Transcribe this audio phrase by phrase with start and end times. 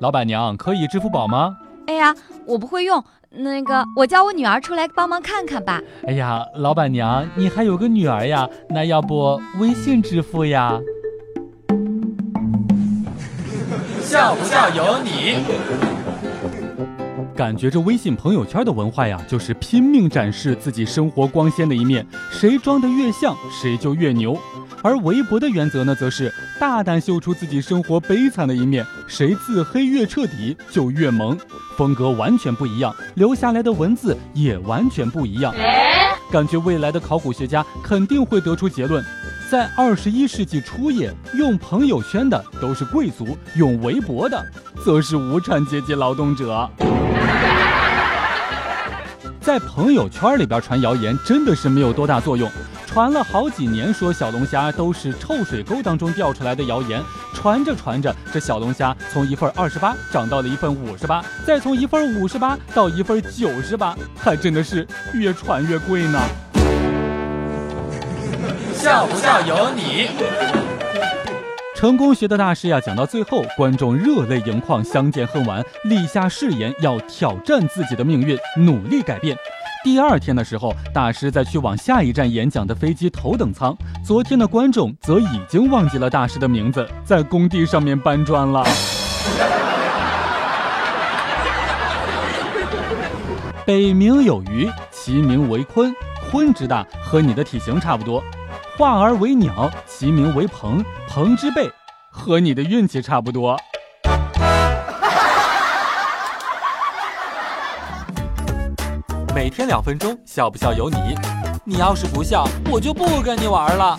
[0.00, 1.58] 老板娘可以支付宝吗？
[1.86, 2.14] 哎呀，
[2.46, 5.78] 我不会用，那个我叫我女儿出来帮忙看看吧。
[6.06, 8.48] 哎呀，老板娘，你还有个女儿呀？
[8.70, 10.80] 那要不微信支付呀？
[14.00, 15.99] 笑不笑由你。
[17.40, 24.38] 感觉这微信朋友圈的文化呀，就是拼命展示自己生活光鲜的一面，谁装的越像，谁就越牛。
[24.82, 31.34] 而微博的原则呢，则是大胆秀出自己生活悲惨的一面，谁自黑越彻底就越萌。
[31.78, 35.54] 风格完全不一样，留下来的文字也完全不一样。
[36.30, 39.02] 感觉未来的考古学家肯定会得出结论：
[39.50, 44.44] 在二十一世纪初叶，用朋友圈的都是贵族，用微博的
[44.84, 46.68] 则是无产阶级劳动者。
[49.40, 52.50] 在朋友圈里边传谣言真的是没有多大作用，
[52.86, 57.02] 传了好几年说小龙虾都是臭水沟当中掉出来的谣言，
[57.34, 66.20] 传着传着，这小龙虾从一份二十八涨到了一份五十八，再从一份五十八到一份九十八，还真的是越传越贵呢。
[68.74, 70.59] 笑不笑由你。
[71.80, 79.34] 成功学的大师呀，讲到最后，观众热泪盈眶，相见恨晚，立下誓言要挑战自己的命运，努力改变。
[79.82, 88.62] 第二天的时候，大师在去往下一站演讲的飞机头等舱，昨天的观众则已经忘记了大师的名字，在工地上面搬砖了。
[93.64, 95.90] 北冥有鱼，其名为鲲，
[96.30, 98.22] 鲲之大和你的体型差不多。
[98.76, 99.70] 化而为鸟，
[100.00, 101.70] 其名为鹏，鹏之背
[102.10, 103.54] 和你的运气差不多。
[109.34, 110.96] 每天两分钟，笑不笑由你。
[111.66, 113.94] 你要是不笑，我就不跟你玩了。